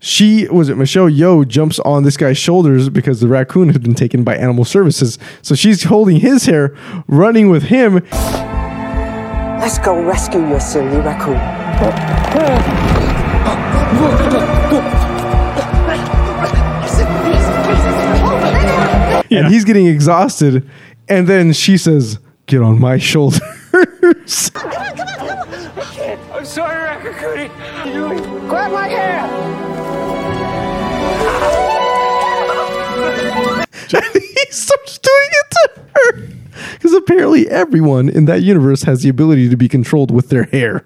[0.00, 3.94] she was it Michelle Yeoh jumps on this guy's shoulders because the raccoon had been
[3.94, 5.18] taken by animal services.
[5.40, 8.04] So she's holding his hair, running with him.
[9.62, 11.36] Let's go rescue your silly raccoon.
[19.30, 20.68] And he's getting exhausted.
[21.08, 23.40] And then she says, Get on my shoulders.
[23.72, 24.26] I'm
[26.44, 28.48] sorry, Raccacoonie.
[28.48, 29.30] Grab my hand.
[34.12, 36.41] he starts doing it to her.
[36.72, 40.84] Because apparently everyone in that universe has the ability to be controlled with their hair.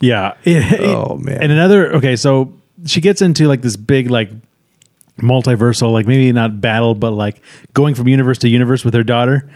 [0.00, 0.34] Yeah.
[0.44, 1.42] It- Oh, man.
[1.42, 2.52] And another okay, so
[2.86, 4.30] she gets into like this big like
[5.18, 7.40] multiversal, like maybe not battle, but like
[7.72, 9.48] going from universe to universe with her daughter,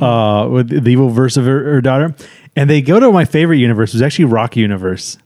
[0.00, 2.14] uh, with the evil verse of her, her daughter.
[2.56, 5.18] And they go to my favorite universe, was actually Rock Universe.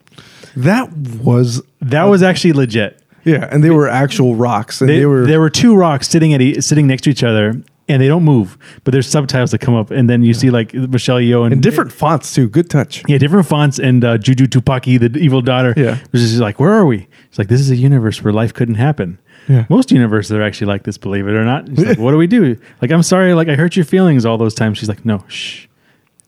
[0.57, 3.01] That was That was actually legit.
[3.25, 6.33] yeah, and they were actual rocks, and They, they, were there were two rocks sitting
[6.35, 8.59] at e- sitting next to each other, and they don't move.
[8.85, 11.61] But there's subtitles that come up, and then you see like Michelle Yeoh and in
[11.61, 12.49] different fonts too.
[12.49, 13.03] Good touch.
[13.09, 15.75] Yeah, different fonts and uh, Juju Tupaki, the evil daughter.
[15.77, 15.99] Yeah.
[16.13, 17.07] was just like, where are we?
[17.29, 19.19] It's like this is a universe where life couldn't happen.
[19.49, 19.65] Yeah.
[19.71, 21.67] Most universes are actually like this, believe it or not.
[21.69, 22.59] She's like, what do we do?
[22.83, 24.77] Like, I'm sorry, like I hurt your feelings all those times.
[24.77, 25.67] She's like, no, shh.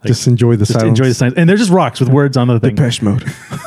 [0.07, 0.89] just enjoy the Just silence.
[0.99, 1.35] enjoy the signs.
[1.35, 2.75] And they're just rocks with words on the thing.
[2.77, 3.23] Depeche Mode.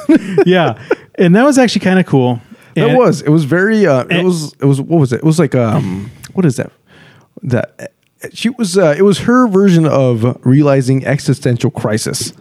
[0.47, 0.81] yeah.
[1.19, 2.41] And that was actually kind of cool.
[2.75, 3.21] That was.
[3.21, 3.85] It was very.
[3.85, 4.53] Uh, it and- was.
[4.53, 4.81] It was.
[4.81, 5.17] What was it?
[5.17, 5.53] It was like.
[5.53, 6.09] Um.
[6.33, 6.71] What is that?
[7.43, 7.93] That.
[8.33, 8.77] She was.
[8.77, 12.31] Uh, it was her version of realizing existential crisis.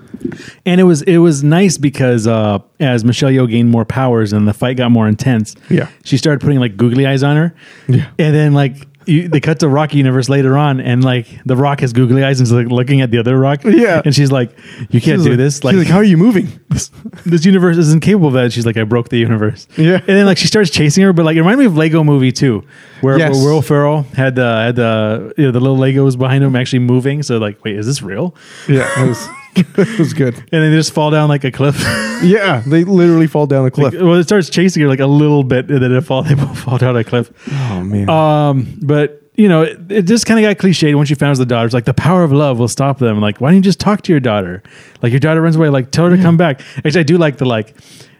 [0.64, 4.46] And it was it was nice because uh, as Michelle Yeoh gained more powers and
[4.46, 5.88] the fight got more intense, Yeah.
[6.04, 7.54] she started putting like googly eyes on her.
[7.88, 8.08] Yeah.
[8.16, 11.80] And then like you, they cut to Rocky universe later on, and like the Rock
[11.80, 13.64] has googly eyes and is like looking at the other Rock.
[13.64, 14.02] Yeah.
[14.04, 14.50] And she's like,
[14.90, 16.48] "You can't She's do like- this." she's like, how are you moving?
[16.68, 16.90] this,
[17.26, 18.52] this universe isn't capable of that.
[18.52, 19.96] She's like, "I broke the universe." Yeah.
[19.96, 22.32] And then like she starts chasing her, but like it reminded me of Lego Movie
[22.32, 22.64] too,
[23.00, 23.34] where, Yes.
[23.34, 26.80] where Will Ferrell had the had the you know, the little Legos behind him actually
[26.80, 27.22] moving.
[27.22, 28.34] So like, wait, is this real?
[28.68, 28.88] Yeah.
[29.54, 30.14] It was.
[30.14, 30.34] good.
[30.34, 31.76] And then they just fall down like a cliff.
[32.22, 32.62] Yeah.
[32.64, 33.94] They literally fall down the cliff.
[33.94, 36.56] well, it starts chasing her like a little bit, and then it fall they both
[36.56, 37.32] fall down a cliff.
[37.50, 38.08] oh man.
[38.08, 41.44] Um, but you know, it, it just kind of got cliched once she found the
[41.46, 41.64] daughter.
[41.66, 43.20] It's like the power of love will stop them.
[43.20, 44.62] Like, why don't you just talk to your daughter?
[45.02, 46.60] Like your daughter runs away, like tell her to come back.
[46.84, 47.74] Actually, I do like the like.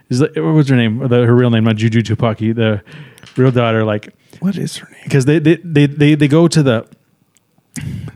[0.09, 0.99] Is the, what was her name?
[1.07, 2.53] The, her real name, not Juju Tupaki.
[2.53, 2.83] The
[3.37, 5.01] real daughter, like what is her name?
[5.05, 6.89] because they, they they they they go to the.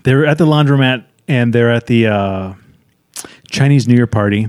[0.02, 2.54] They're at the laundromat and they're at the uh,
[3.50, 4.48] Chinese New Year party,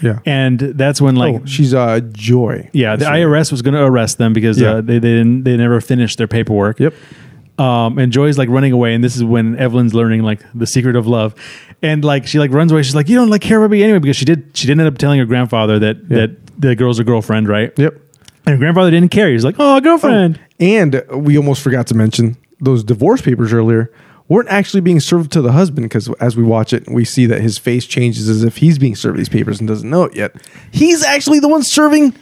[0.00, 0.18] Yeah.
[0.26, 2.68] and that's when like oh, she's uh Joy.
[2.72, 3.04] yeah, the.
[3.06, 4.74] IRS was going to arrest them because Yeah.
[4.76, 6.78] uh, they they didn't they never finished their paperwork.
[6.80, 6.94] Yep.
[7.58, 10.96] Um, and Joy's like running away, and this is when Evelyn's learning like the secret
[10.96, 11.34] of love,
[11.82, 12.82] and like she like runs away.
[12.82, 14.56] She's like, "You don't like care about me anyway," because she did.
[14.56, 16.16] She did end up telling her grandfather that Yeah.
[16.16, 17.70] that the girl's a girlfriend, right?
[17.78, 17.94] Yep.
[18.46, 19.30] And her grandfather didn't care.
[19.30, 23.90] He's like, "Oh, a girlfriend." And we almost forgot to mention those divorce papers earlier
[24.32, 27.42] weren't actually being served to the husband because as we watch it, we see that
[27.42, 30.34] his face changes as if he's being served these papers and doesn't know it yet.
[30.70, 32.14] He's actually the one serving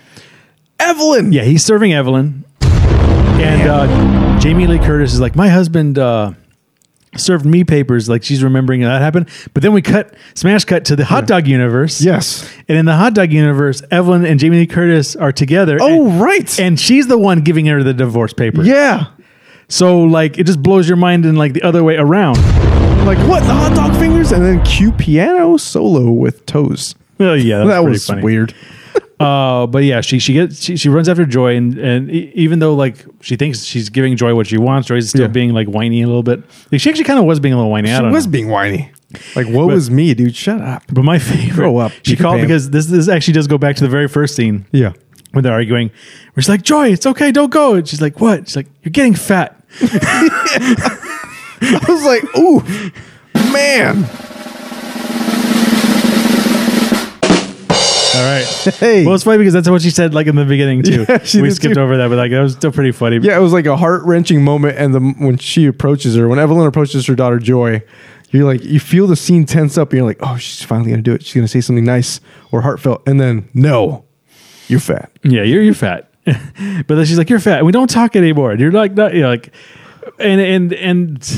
[0.80, 1.32] Evelyn.
[1.32, 6.32] Yeah, he's serving Evelyn, and uh, Jamie Lee Curtis is like, "My husband." Uh,
[7.16, 10.94] Served me papers like she's remembering that happened, but then we cut smash cut to
[10.94, 12.00] the hot dog universe.
[12.00, 12.48] Yes.
[12.68, 15.78] And in the hot dog universe, Evelyn and Jamie Lee Curtis are together.
[15.80, 16.60] Oh, and, right.
[16.60, 18.68] And she's the one giving her the divorce papers.
[18.68, 19.06] yeah.
[19.70, 22.36] So like it just blows your mind in like the other way around.
[23.06, 23.40] Like what?
[23.44, 26.94] The hot dog fingers and then cue piano solo with toes.
[27.18, 28.22] Oh yeah, that was funny.
[28.22, 28.54] weird.
[29.20, 32.58] Uh, but yeah, she she gets she, she runs after Joy, and and e- even
[32.58, 35.26] though like she thinks she's giving Joy what she wants, Joy's still Yeah.
[35.26, 36.42] being like whiny a little bit.
[36.72, 37.90] Like, she actually kind of was being a little whiny.
[37.92, 38.32] I She don't was know.
[38.32, 38.90] being whiny.
[39.36, 40.34] Like, what was me, dude?
[40.34, 40.84] Shut up.
[40.90, 41.92] But my favorite, Grow up.
[42.02, 42.46] She Peter called Pan.
[42.46, 44.94] because this this actually does go back to the very first scene Yeah.
[45.32, 45.88] when they're arguing.
[46.32, 47.74] Where she's like, Joy, it's okay, don't go.
[47.74, 48.48] And she's like, What?
[48.48, 49.59] She's like, You're getting fat.
[51.62, 52.60] I was like, ooh,
[53.52, 54.04] man.
[58.12, 58.44] All right.
[58.74, 59.06] Hey.
[59.06, 61.06] Well, it's funny because that's what she said like in the beginning too.
[61.08, 61.80] Yeah, she we did, skipped too.
[61.80, 63.18] over that, but like that was still pretty funny.
[63.18, 66.38] Yeah, it was like a heart wrenching moment, and the when she approaches her, when
[66.38, 67.82] Evelyn approaches her daughter Joy,
[68.30, 71.02] you're like, you feel the scene tense up, and you're like, oh, she's finally gonna
[71.02, 71.24] do it.
[71.24, 74.04] She's gonna say something nice or heartfelt, and then no,
[74.68, 75.10] you're fat.
[75.22, 76.09] Yeah, you're you're fat.
[76.86, 77.64] but then she's like, "You're fat.
[77.64, 79.52] We don't talk anymore." And you're like, not, you know, like,
[80.18, 81.34] and and and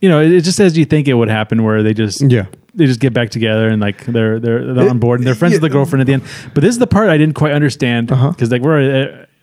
[0.00, 2.46] you know, it just as you think it would happen, where they just Yeah.
[2.74, 5.52] they just get back together and like they're they're, they're on board and they're friends
[5.54, 6.22] with the girlfriend at the end.
[6.54, 8.46] But this is the part I didn't quite understand because Uh-huh.
[8.50, 8.80] like we're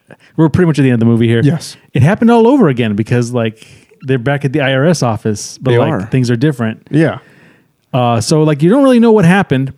[0.10, 1.41] uh, we're pretty much at the end of the movie here.
[1.43, 1.75] Yes.
[1.93, 3.67] it happened all over again because like
[4.01, 6.05] they're back at the IRS office, but They like are.
[6.07, 6.88] things are different.
[6.91, 7.19] Yeah,
[7.93, 9.73] Uh, so like you don't really know what happened.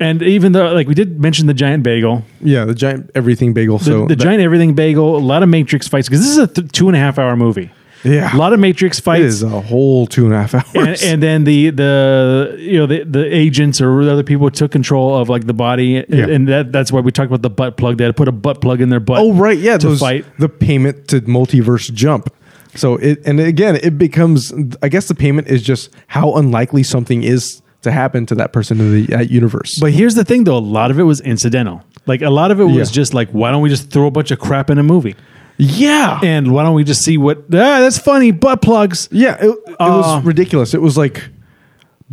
[0.00, 3.78] And even though, like we did mention the giant bagel, yeah, the giant everything bagel.
[3.78, 6.38] the, so the that- giant everything bagel, a lot of Matrix fights because this is
[6.38, 7.70] a th- two and a half hour movie.
[8.04, 8.32] Yeah.
[8.32, 9.24] a lot of Matrix It fights.
[9.24, 11.02] is a whole two and a half hours.
[11.02, 15.16] and, and then the the you know the, the agents or other people took control
[15.16, 16.28] of like the body Yeah.
[16.28, 18.32] and that that's why we talked about the butt plug they had to put a
[18.32, 21.92] butt plug in their butt oh right, yeah, to those, fight the payment to multiverse
[21.92, 22.32] jump.
[22.76, 24.52] So it and again, it becomes.
[24.80, 28.80] I guess the payment is just how unlikely something is to happen to that person
[28.80, 29.78] in the universe.
[29.80, 32.58] but here's the thing though a lot of it was incidental like a lot of
[32.60, 32.94] it was Yeah.
[33.00, 35.14] just like why don't we just throw a bunch of crap in a movie
[35.60, 39.48] yeah, and why don't we just see what ah that's funny butt plugs yeah, it,
[39.48, 40.72] it Uh, was ridiculous.
[40.72, 41.28] It was like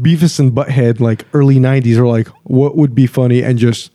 [0.01, 3.91] Beavis and Butthead, like early '90s, are like, what would be funny and just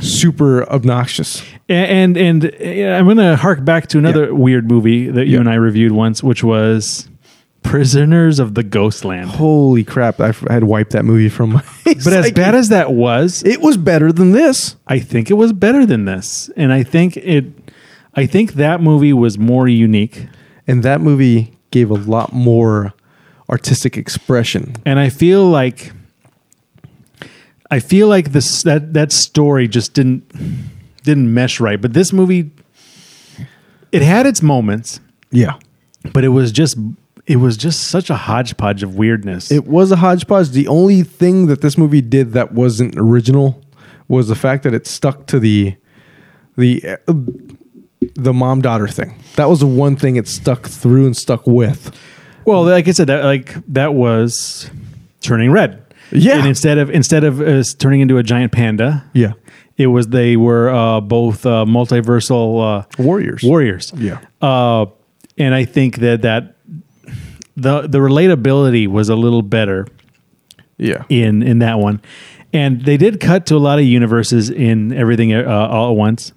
[0.00, 1.42] super obnoxious.
[1.68, 4.32] and and, and uh, i'm gonna hark back to another Yeah.
[4.32, 5.40] weird movie that you Yeah.
[5.40, 7.08] and i reviewed once which was
[7.62, 10.20] prisoners of the ghostland Holy crap!
[10.20, 11.62] I f- I had wiped that movie from my.
[11.84, 14.76] but as bad as that was it was better than this.
[14.86, 17.44] I think it was better than this, and I think it.
[18.14, 20.26] I think that movie was more unique,
[20.66, 22.92] and that movie gave a lot more
[23.48, 24.74] artistic expression.
[24.84, 25.92] and I feel like.
[27.72, 30.24] I feel like this that that story just didn't
[31.04, 32.50] didn't mesh right, but this movie,
[33.92, 34.98] it had its moments,
[35.30, 35.54] Yeah,
[36.12, 36.76] but it was just
[37.30, 39.50] it was just such a hodgepodge of weirdness.
[39.52, 40.48] it was a hodgepodge.
[40.50, 43.62] The only thing that this movie did that wasn't original
[44.08, 45.76] was the fact that it stuck to the
[46.56, 47.14] the uh,
[48.14, 49.14] the mom daughter thing.
[49.36, 51.94] That was the one thing it stuck through and stuck with.
[52.44, 54.70] well, like I said, that like that was
[55.20, 55.82] turning red.
[56.12, 56.38] Yeah.
[56.38, 59.34] and instead of instead of uh, turning into a giant panda, Yeah,
[59.76, 63.42] It was they were uh, both uh, multiversal uh, warriors.
[63.44, 63.92] warriors.
[63.96, 64.18] Yeah.
[64.42, 64.86] Uh,
[65.38, 66.56] and I think that that
[67.60, 69.86] the the relatability was a little better
[70.78, 72.00] Yeah, in in that one,
[72.52, 76.32] and they did cut to a lot of universes in everything uh, all at once,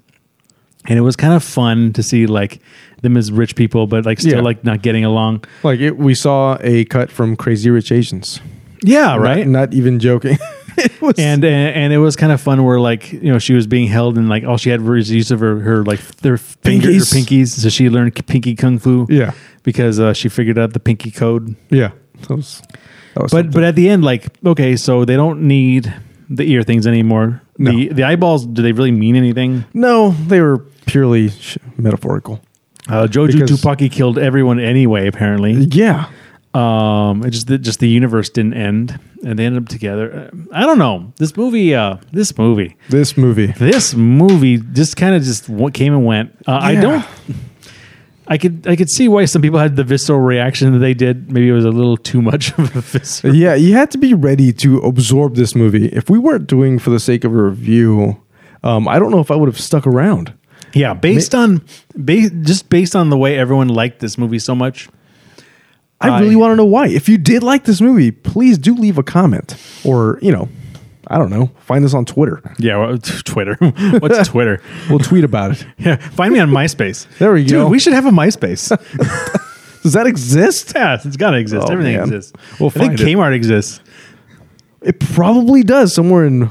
[0.88, 2.60] and it was kind of fun to see like
[3.02, 4.42] them as rich people, but like still Yeah.
[4.42, 5.44] like not getting along.
[5.64, 8.40] like it, we saw a cut from Crazy Rich Asians.
[8.86, 9.48] Yeah, right.
[9.48, 10.38] Not, not even joking.
[11.02, 13.68] was and and and it was kind of fun where like you know she was
[13.68, 17.12] being held and like all she had was use of her, her like their fingers
[17.12, 17.26] her Pinkies.
[17.44, 19.32] pinkies so she learned pinky kung fu Yeah.
[19.64, 21.92] because uh, she figured out the pinky code yeah.
[22.28, 22.62] That was,
[23.16, 23.52] that was but something.
[23.52, 25.94] but at the end like okay so they don't need
[26.30, 30.60] the ear things anymore the the eyeballs do they really mean anything no, they were
[30.88, 32.42] purely sh- metaphorical.
[32.90, 36.08] uh, Jobu Because- Tupaki killed everyone anyway apparently Yeah.
[36.54, 40.38] Um it just the, just the universe didn't end and they ended up together Uh,
[40.52, 43.48] I don't know this movie uh this movie This movie.
[43.48, 46.36] this movie just kind of just what came and went.
[46.48, 47.06] Uh, I don't.
[48.28, 51.30] I could I could see why some people had the visceral reaction that they did.
[51.32, 53.36] Maybe it was a little too much of a visceral.
[53.36, 55.88] Yeah, you had to be ready to absorb this movie.
[55.88, 58.22] If we weren't doing for the sake of a review,
[58.64, 60.34] um, I don't know if I would have stuck around.
[60.74, 61.64] Yeah, based on
[61.96, 64.88] ba- just based on the way everyone liked this movie so much.
[66.04, 66.88] I really want to know why.
[66.88, 70.50] If you did like this movie, please do leave a comment or, you know,
[71.08, 72.42] I don't know, find us on Twitter.
[72.60, 73.56] Yeah, well, Twitter.
[74.00, 74.62] What's Twitter?
[74.90, 75.66] We'll tweet about it.
[75.78, 77.08] Yeah, find me on MySpace.
[77.18, 77.64] There we go.
[77.64, 78.70] Dude, we should have a MySpace.
[79.84, 80.72] Does that exist?
[80.76, 81.68] yeah, it's got to exist.
[81.68, 82.04] Oh, Everything man.
[82.06, 82.32] exists.
[82.60, 83.00] We'll I think it.
[83.06, 83.82] Kmart exists
[84.82, 86.50] It probably does somewhere in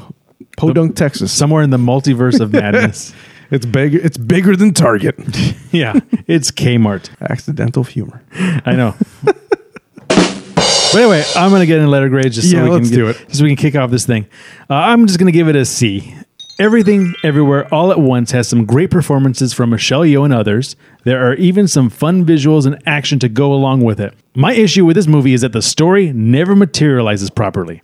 [0.58, 1.32] Podunk, Texas.
[1.32, 3.14] somewhere in the multiverse of madness.
[3.52, 3.94] It's big.
[3.94, 5.14] It's bigger than Target.
[5.72, 7.10] yeah, it's Kmart.
[7.20, 8.22] Accidental humor.
[8.34, 8.94] I know.
[9.24, 13.08] but anyway, I'm gonna get in letter grades just so Yeah, we let's can do
[13.08, 13.26] it.
[13.34, 14.26] so we can kick off this thing.
[14.70, 16.14] Uh, I'm just gonna give it a C.
[16.58, 20.76] Everything, everywhere, all at once has some great performances from Michelle Yeoh and others.
[21.04, 24.14] There are even some fun visuals and action to go along with it.
[24.34, 27.82] My issue with this movie is that the story never materializes properly.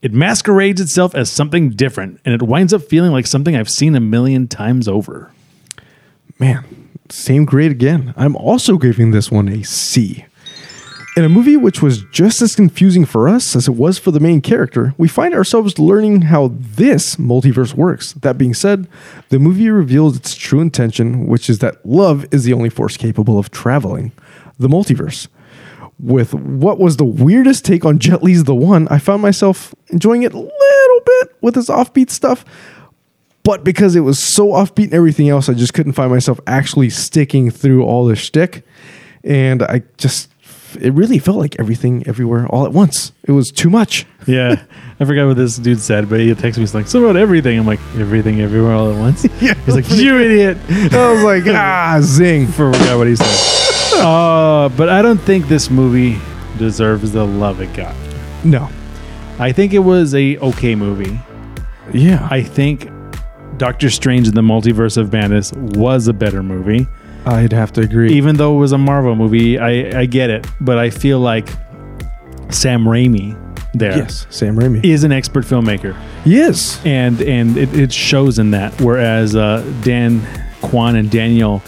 [0.00, 3.96] It masquerades itself as something different, and it winds up feeling like something I've seen
[3.96, 5.32] a million times over.
[6.38, 6.64] Man,
[7.08, 8.14] same grade again.
[8.16, 10.24] I'm also giving this one a C.
[11.16, 14.20] In a movie which was just as confusing for us as it was for the
[14.20, 18.12] main character, we find ourselves learning how this multiverse works.
[18.12, 18.86] That being said,
[19.30, 23.36] the movie reveals its true intention, which is that love is the only force capable
[23.36, 24.12] of traveling
[24.60, 25.26] the multiverse.
[26.00, 30.22] With what was the weirdest take on Jet Li's The One, I found myself enjoying
[30.22, 32.44] it a little bit with his offbeat stuff,
[33.42, 36.90] but because it was so offbeat and everything else, I just couldn't find myself actually
[36.90, 38.64] sticking through all the shtick.
[39.24, 40.30] And I just,
[40.78, 43.10] it really felt like everything everywhere all at once.
[43.24, 44.06] It was too much.
[44.28, 44.62] Yeah,
[45.00, 46.62] I forgot what this dude said, but he texted me.
[46.64, 49.88] He's like, "So about everything." I'm like, "Everything, everywhere, all at once." Yeah, He's like,
[49.88, 50.58] "You idiot!"
[50.92, 52.46] I was like, ah, zing.
[52.52, 53.67] Forgot what he said.
[53.98, 56.18] Uh, but I don't think this movie
[56.58, 57.94] deserves the love it got.
[58.44, 58.68] No.
[59.38, 61.20] I think it was a okay movie.
[61.92, 62.26] Yeah.
[62.30, 62.90] I think
[63.56, 66.86] Doctor Strange in the Multiverse of Madness was a better movie.
[67.26, 68.12] I'd have to agree.
[68.14, 71.48] Even though it was a Marvel movie, I, I get it, but I feel like
[72.50, 73.36] Sam Raimi
[73.74, 73.96] there.
[73.96, 74.84] yes, Sam Raimi.
[74.84, 76.80] Is an expert filmmaker, yes.
[76.86, 78.80] and and it, it shows in that.
[78.80, 80.22] Whereas uh, Dan
[80.62, 81.62] Kwan and Daniel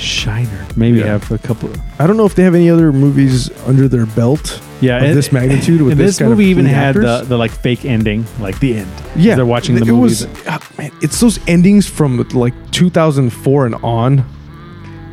[0.00, 1.06] Shiner maybe Yeah.
[1.06, 1.70] have a couple.
[1.98, 4.60] I don't know if they have any other movies under their belt.
[4.80, 7.24] Yeah, of and- this magnitude with and this, this kind of movie even had the,
[7.28, 8.90] the like fake ending, like the end.
[9.14, 10.00] yeah, they're watching the it movie.
[10.00, 14.24] was ah, man, it's those endings from like 2004 and on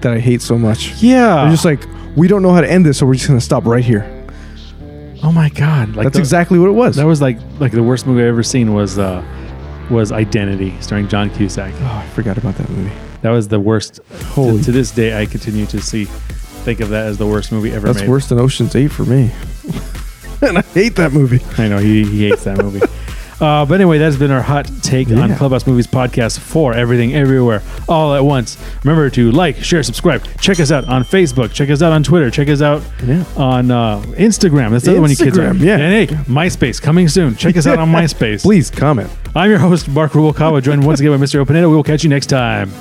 [0.02, 0.94] that I hate so much.
[1.02, 1.84] yeah, They're just like
[2.16, 4.06] we don't know how to end this, so we're just gonna stop right here.
[5.24, 6.96] oh my god, like That's the- exactly what it was.
[6.96, 9.22] That was like like the worst movie I've ever seen was uh
[9.90, 11.74] was Identity starring John Cusack.
[11.82, 12.92] oh, I forgot about that movie.
[13.22, 14.00] That was the worst.
[14.28, 17.52] Holy- to, to this day, I continue to see think of that as the worst
[17.52, 18.10] movie ever That's made.
[18.10, 19.32] worse than Ocean's Eight for me.
[20.42, 21.40] and I hate that movie.
[21.58, 22.82] I know he, he hates that movie.
[23.40, 27.62] Uh, but anyway, that's been our hot take on Clubhouse Movies podcast for everything, everywhere,
[27.88, 28.58] all at once.
[28.84, 30.26] Remember to like, share, subscribe.
[30.40, 31.54] Check us out on Facebook.
[31.54, 32.32] Check us out on Twitter.
[32.32, 33.24] Check us out Yeah.
[33.36, 34.72] on uh, Instagram.
[34.72, 35.52] That's the other one you kids are.
[35.52, 35.78] Instagram, yeah.
[35.78, 37.36] And hey, MySpace coming soon.
[37.36, 38.42] Check us out on MySpace.
[38.42, 39.08] Please comment.
[39.36, 41.46] I'm your host, Mark Rubalcaba, joined once again by Mr.
[41.46, 41.70] Openetta.
[41.70, 42.72] We will catch you next time.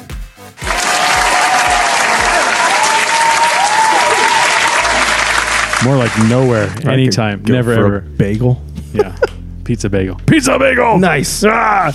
[5.86, 8.00] More like nowhere, anytime, never ever.
[8.00, 8.60] bagel.
[8.92, 9.16] Yeah.
[9.62, 10.16] Pizza bagel.
[10.26, 10.98] Pizza bagel.
[10.98, 11.44] Nice.
[11.46, 11.92] Ah!